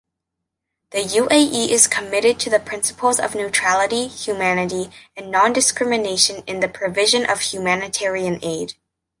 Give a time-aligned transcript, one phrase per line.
[0.93, 7.23] The UAE is committed to the principles of neutrality, humanity and non-discrimination in the provision
[7.29, 8.73] of humanitarian aid.